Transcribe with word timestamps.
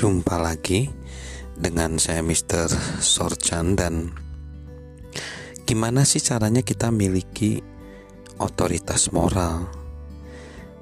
Jumpa 0.00 0.40
lagi 0.40 0.88
dengan 1.52 2.00
saya 2.00 2.24
Mr. 2.24 2.72
Sorchan 3.04 3.76
dan 3.76 4.08
gimana 5.68 6.08
sih 6.08 6.24
caranya 6.24 6.64
kita 6.64 6.88
miliki 6.88 7.60
otoritas 8.40 9.12
moral? 9.12 9.68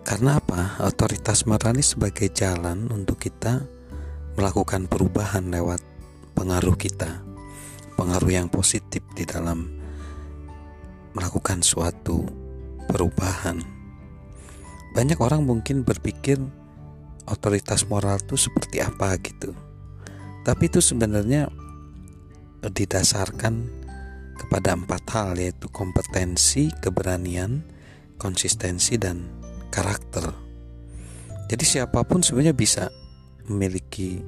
Karena 0.07 0.39
apa? 0.39 0.79
Otoritas 0.87 1.51
moral 1.51 1.75
ini 1.75 1.83
sebagai 1.83 2.31
jalan 2.31 2.87
untuk 2.95 3.19
kita 3.19 3.67
melakukan 4.39 4.87
perubahan 4.87 5.51
lewat 5.51 5.83
pengaruh 6.39 6.79
kita, 6.79 7.19
pengaruh 7.99 8.31
yang 8.31 8.47
positif 8.47 9.03
di 9.19 9.27
dalam 9.27 9.67
melakukan 11.19 11.67
suatu 11.67 12.23
perubahan. 12.87 13.67
Banyak 14.95 15.19
orang 15.19 15.43
mungkin 15.43 15.83
berpikir 15.83 16.39
otoritas 17.29 17.85
moral 17.87 18.17
itu 18.19 18.35
seperti 18.35 18.81
apa 18.81 19.15
gitu. 19.21 19.53
Tapi 20.43 20.65
itu 20.73 20.81
sebenarnya 20.81 21.53
didasarkan 22.65 23.55
kepada 24.39 24.75
empat 24.75 25.03
hal 25.13 25.37
yaitu 25.37 25.69
kompetensi, 25.69 26.73
keberanian, 26.81 27.63
konsistensi 28.17 28.97
dan 28.97 29.29
karakter. 29.69 30.33
Jadi 31.49 31.65
siapa 31.65 32.05
pun 32.05 32.25
sebenarnya 32.25 32.57
bisa 32.57 32.85
memiliki 33.49 34.21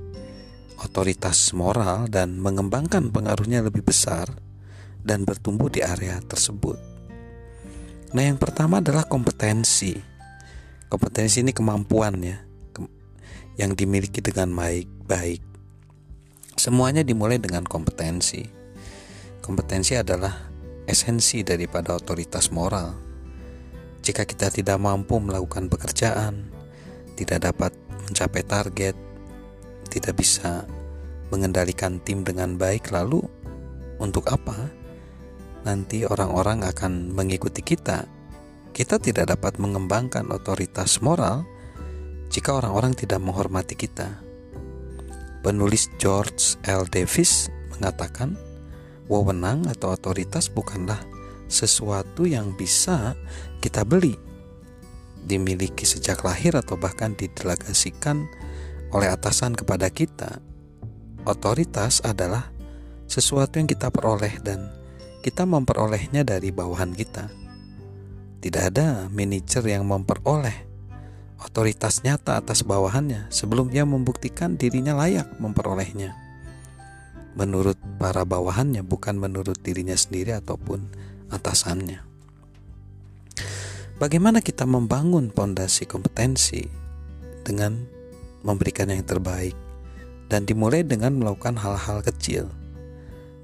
otoritas 0.81 1.53
moral 1.53 2.09
dan 2.09 2.41
mengembangkan 2.41 3.13
pengaruhnya 3.13 3.61
lebih 3.61 3.85
besar 3.85 4.29
dan 5.05 5.25
bertumbuh 5.29 5.69
di 5.69 5.85
area 5.85 6.21
tersebut. 6.25 6.77
Nah, 8.11 8.23
yang 8.25 8.41
pertama 8.41 8.81
adalah 8.81 9.07
kompetensi. 9.07 9.95
Kompetensi 10.91 11.45
ini 11.45 11.55
kemampuan 11.55 12.19
ya 12.19 12.50
yang 13.61 13.77
dimiliki 13.77 14.25
dengan 14.25 14.51
baik-baik. 14.57 15.43
Semuanya 16.57 17.01
dimulai 17.01 17.41
dengan 17.41 17.65
kompetensi. 17.65 18.45
Kompetensi 19.41 19.97
adalah 19.97 20.49
esensi 20.85 21.41
daripada 21.41 21.97
otoritas 21.97 22.53
moral. 22.53 22.93
Jika 24.01 24.25
kita 24.25 24.49
tidak 24.49 24.81
mampu 24.81 25.21
melakukan 25.21 25.69
pekerjaan, 25.69 26.49
tidak 27.17 27.53
dapat 27.53 27.73
mencapai 28.09 28.43
target, 28.45 28.97
tidak 29.93 30.17
bisa 30.17 30.65
mengendalikan 31.29 32.01
tim 32.03 32.25
dengan 32.25 32.57
baik, 32.57 32.91
lalu 32.91 33.23
untuk 34.01 34.27
apa? 34.33 34.69
Nanti 35.63 36.09
orang-orang 36.09 36.65
akan 36.65 37.13
mengikuti 37.13 37.61
kita. 37.61 38.09
Kita 38.73 38.97
tidak 38.97 39.37
dapat 39.37 39.61
mengembangkan 39.61 40.33
otoritas 40.33 41.05
moral 41.05 41.45
jika 42.31 42.55
orang-orang 42.55 42.95
tidak 42.95 43.19
menghormati 43.19 43.75
kita. 43.75 44.23
Penulis 45.43 45.91
George 45.99 46.55
L. 46.65 46.87
Davis 46.87 47.51
mengatakan, 47.75 48.39
wewenang 49.11 49.67
atau 49.67 49.99
otoritas 49.99 50.47
bukanlah 50.47 51.03
sesuatu 51.51 52.31
yang 52.31 52.55
bisa 52.55 53.19
kita 53.59 53.83
beli, 53.83 54.15
dimiliki 55.27 55.83
sejak 55.83 56.23
lahir 56.23 56.55
atau 56.55 56.79
bahkan 56.79 57.19
didelegasikan 57.19 58.31
oleh 58.95 59.11
atasan 59.11 59.59
kepada 59.59 59.91
kita. 59.91 60.39
Otoritas 61.27 62.01
adalah 62.07 62.55
sesuatu 63.11 63.59
yang 63.59 63.67
kita 63.67 63.91
peroleh 63.91 64.39
dan 64.41 64.71
kita 65.21 65.43
memperolehnya 65.45 66.23
dari 66.23 66.55
bawahan 66.55 66.95
kita. 66.95 67.29
Tidak 68.41 68.63
ada 68.73 69.11
manajer 69.13 69.61
yang 69.69 69.85
memperoleh 69.85 70.70
otoritas 71.41 72.05
nyata 72.05 72.37
atas 72.39 72.63
bawahannya 72.63 73.33
sebelum 73.33 73.73
ia 73.73 73.89
membuktikan 73.89 74.61
dirinya 74.61 74.93
layak 74.97 75.27
memperolehnya. 75.41 76.13
Menurut 77.35 77.79
para 77.97 78.27
bawahannya, 78.27 78.85
bukan 78.85 79.17
menurut 79.17 79.57
dirinya 79.63 79.95
sendiri 79.95 80.37
ataupun 80.37 80.85
atasannya. 81.31 82.03
Bagaimana 84.01 84.41
kita 84.41 84.65
membangun 84.65 85.29
pondasi 85.29 85.85
kompetensi 85.85 86.65
dengan 87.45 87.77
memberikan 88.41 88.89
yang 88.89 89.05
terbaik 89.05 89.53
dan 90.33 90.49
dimulai 90.49 90.81
dengan 90.85 91.17
melakukan 91.21 91.61
hal-hal 91.61 92.01
kecil. 92.01 92.49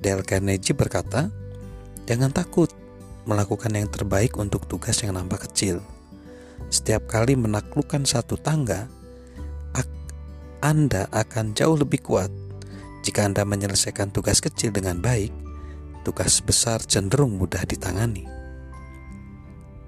Dale 0.00 0.24
Carnegie 0.24 0.76
berkata, 0.76 1.28
"Jangan 2.08 2.32
takut 2.32 2.72
melakukan 3.28 3.72
yang 3.74 3.88
terbaik 3.90 4.36
untuk 4.40 4.64
tugas 4.64 4.96
yang 5.04 5.16
nampak 5.16 5.48
kecil." 5.50 5.84
Setiap 6.68 7.06
kali 7.06 7.38
menaklukkan 7.38 8.02
satu 8.04 8.34
tangga, 8.40 8.90
Anda 10.64 11.06
akan 11.14 11.54
jauh 11.54 11.78
lebih 11.78 12.02
kuat. 12.02 12.32
Jika 13.06 13.22
Anda 13.22 13.46
menyelesaikan 13.46 14.10
tugas 14.10 14.42
kecil 14.42 14.74
dengan 14.74 14.98
baik, 14.98 15.30
tugas 16.02 16.42
besar 16.42 16.82
cenderung 16.82 17.38
mudah 17.38 17.62
ditangani. 17.62 18.26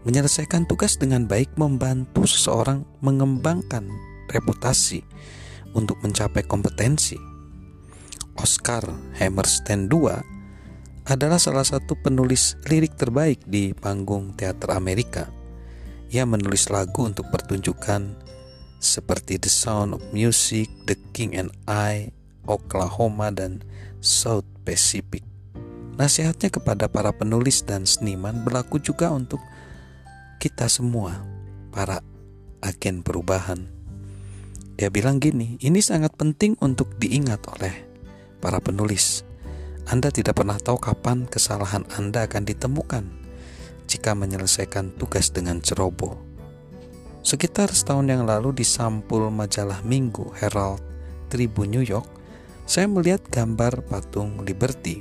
Menyelesaikan 0.07 0.71
tugas 0.71 0.95
dengan 0.95 1.27
baik 1.27 1.51
membantu 1.59 2.31
seseorang 2.31 2.87
mengembangkan 3.03 3.91
reputasi 4.31 5.03
untuk 5.75 5.99
mencapai 6.05 6.47
kompetensi. 6.47 7.19
Oscar 8.39 8.87
Hammerstein 9.19 9.91
II 9.91 10.15
adalah 11.09 11.43
salah 11.43 11.67
satu 11.67 11.99
penulis 11.99 12.55
lirik 12.71 12.95
terbaik 12.95 13.43
di 13.49 13.75
panggung 13.75 14.37
teater 14.39 14.79
Amerika. 14.79 15.38
Ia 16.09 16.25
menulis 16.25 16.73
lagu 16.73 17.05
untuk 17.05 17.29
pertunjukan 17.29 18.17
seperti 18.81 19.37
The 19.37 19.53
Sound 19.53 19.93
of 19.93 20.03
Music, 20.17 20.73
The 20.89 20.97
King 21.13 21.37
and 21.37 21.53
I, 21.69 22.09
Oklahoma, 22.49 23.29
dan 23.29 23.61
South 24.01 24.49
Pacific. 24.65 25.21
Nasihatnya 26.01 26.49
kepada 26.49 26.89
para 26.89 27.13
penulis 27.13 27.61
dan 27.61 27.85
seniman 27.85 28.41
berlaku 28.41 28.81
juga 28.81 29.13
untuk 29.13 29.43
kita 30.41 30.71
semua, 30.73 31.21
para 31.77 32.01
agen 32.65 33.05
perubahan. 33.05 33.69
Dia 34.81 34.89
bilang 34.89 35.21
gini, 35.21 35.61
ini 35.61 35.85
sangat 35.85 36.17
penting 36.17 36.57
untuk 36.65 36.97
diingat 36.97 37.45
oleh 37.53 37.85
para 38.41 38.65
penulis. 38.65 39.29
Anda 39.93 40.09
tidak 40.09 40.41
pernah 40.41 40.57
tahu 40.57 40.81
kapan 40.81 41.29
kesalahan 41.29 41.85
Anda 41.93 42.25
akan 42.25 42.49
ditemukan 42.49 43.28
jika 43.89 44.13
menyelesaikan 44.13 44.95
tugas 45.01 45.33
dengan 45.33 45.65
ceroboh. 45.65 46.21
Sekitar 47.25 47.73
setahun 47.73 48.07
yang 48.07 48.29
lalu 48.29 48.53
di 48.61 48.65
sampul 48.69 49.33
majalah 49.33 49.81
Minggu 49.83 50.31
Herald 50.37 50.85
Tribune 51.33 51.73
New 51.73 51.85
York, 51.85 52.07
saya 52.69 52.85
melihat 52.85 53.25
gambar 53.33 53.85
patung 53.89 54.45
Liberty. 54.45 55.01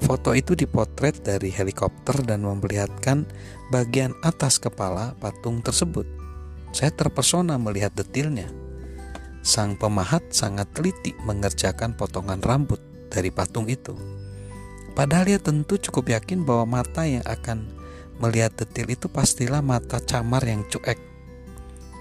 Foto 0.00 0.32
itu 0.32 0.56
dipotret 0.56 1.20
dari 1.20 1.52
helikopter 1.52 2.24
dan 2.24 2.46
memperlihatkan 2.46 3.28
bagian 3.68 4.16
atas 4.24 4.56
kepala 4.56 5.12
patung 5.20 5.60
tersebut. 5.60 6.08
Saya 6.72 6.94
terpesona 6.94 7.60
melihat 7.60 7.92
detailnya. 7.92 8.48
Sang 9.42 9.76
pemahat 9.76 10.24
sangat 10.32 10.72
teliti 10.72 11.12
mengerjakan 11.26 11.92
potongan 11.98 12.40
rambut 12.40 12.80
dari 13.12 13.28
patung 13.28 13.68
itu. 13.68 13.92
Padahal 14.94 15.26
ia 15.30 15.40
tentu 15.40 15.78
cukup 15.78 16.12
yakin 16.16 16.44
bahwa 16.44 16.80
mata 16.80 17.06
yang 17.06 17.24
akan 17.24 17.79
Melihat 18.20 18.52
detil 18.52 18.92
itu 18.92 19.08
pastilah 19.08 19.64
mata 19.64 19.96
camar 19.96 20.44
yang 20.44 20.68
cuek. 20.68 21.00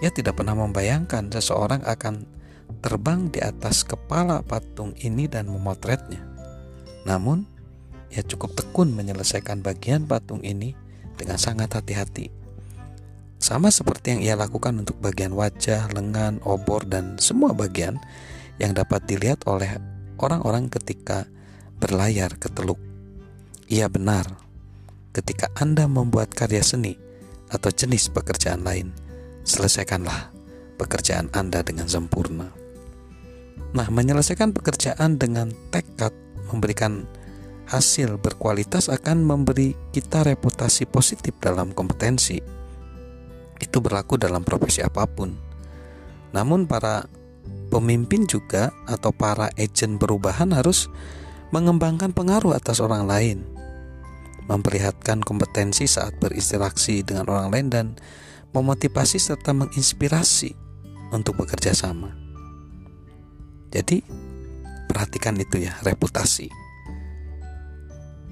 Ia 0.03 0.11
tidak 0.11 0.39
pernah 0.39 0.55
membayangkan 0.55 1.31
seseorang 1.31 1.83
akan 1.87 2.27
terbang 2.83 3.31
di 3.31 3.39
atas 3.39 3.87
kepala 3.87 4.43
patung 4.43 4.91
ini 4.99 5.31
dan 5.31 5.47
memotretnya. 5.47 6.19
Namun, 7.07 7.47
ia 8.11 8.19
cukup 8.23 8.51
tekun 8.51 8.91
menyelesaikan 8.91 9.63
bagian 9.63 10.03
patung 10.07 10.43
ini 10.43 10.75
dengan 11.15 11.39
sangat 11.39 11.75
hati-hati. 11.79 12.31
Sama 13.39 13.71
seperti 13.71 14.19
yang 14.19 14.21
ia 14.23 14.35
lakukan 14.35 14.75
untuk 14.75 14.99
bagian 14.99 15.31
wajah, 15.31 15.87
lengan, 15.95 16.43
obor, 16.43 16.83
dan 16.83 17.15
semua 17.15 17.55
bagian 17.55 17.95
yang 18.59 18.75
dapat 18.75 19.07
dilihat 19.07 19.47
oleh 19.47 19.79
orang-orang 20.19 20.67
ketika 20.67 21.23
berlayar 21.79 22.35
ke 22.35 22.51
teluk. 22.51 22.79
Ia 23.71 23.87
benar 23.87 24.48
ketika 25.13 25.49
Anda 25.57 25.89
membuat 25.89 26.33
karya 26.33 26.61
seni 26.61 26.95
atau 27.49 27.73
jenis 27.73 28.13
pekerjaan 28.13 28.61
lain, 28.61 28.93
selesaikanlah 29.45 30.29
pekerjaan 30.77 31.33
Anda 31.33 31.65
dengan 31.65 31.89
sempurna. 31.89 32.49
Nah, 33.69 33.87
menyelesaikan 33.89 34.53
pekerjaan 34.53 35.21
dengan 35.21 35.53
tekad 35.69 36.13
memberikan 36.49 37.05
hasil 37.69 38.17
berkualitas 38.17 38.89
akan 38.89 39.21
memberi 39.21 39.77
kita 39.93 40.25
reputasi 40.25 40.89
positif 40.89 41.37
dalam 41.37 41.69
kompetensi. 41.77 42.41
Itu 43.61 43.77
berlaku 43.77 44.17
dalam 44.17 44.41
profesi 44.41 44.81
apa 44.81 45.05
pun. 45.05 45.37
Namun 46.33 46.65
para 46.65 47.05
pemimpin 47.69 48.25
juga 48.25 48.73
atau 48.89 49.13
para 49.13 49.53
agen 49.53 50.01
perubahan 50.01 50.49
harus 50.49 50.89
mengembangkan 51.53 52.13
pengaruh 52.13 52.57
atas 52.57 52.81
orang 52.81 53.05
lain 53.05 53.58
memperlihatkan 54.49 55.21
kompetensi 55.21 55.85
saat 55.85 56.17
berinteraksi 56.17 57.05
dengan 57.05 57.29
orang 57.29 57.47
lain 57.53 57.67
dan 57.69 57.85
memotivasi 58.51 59.21
serta 59.21 59.53
menginspirasi 59.53 60.57
untuk 61.13 61.37
bekerja 61.45 61.77
sama. 61.77 62.09
Jadi 63.69 64.01
perhatikan 64.89 65.37
itu 65.37 65.61
ya, 65.61 65.77
reputasi. 65.85 66.49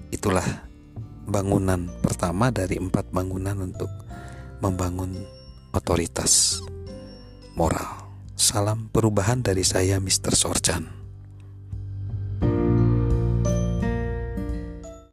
Itulah 0.09 0.65
bangunan 1.29 1.85
pertama 2.01 2.49
dari 2.49 2.81
empat 2.81 3.13
bangunan 3.13 3.61
untuk 3.61 3.91
membangun 4.65 5.13
otoritas 5.77 6.65
moral. 7.53 8.09
Salam 8.37 8.89
perubahan 8.89 9.45
dari 9.45 9.61
saya 9.61 10.01
Mr. 10.01 10.33
Sorjan. 10.33 11.06